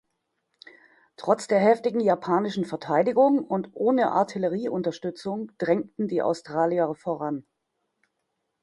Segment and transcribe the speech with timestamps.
[1.15, 7.45] Trotz der heftigen japanischen Verteidigung und ohne Artillerieunterstützung drängten die Australier voran.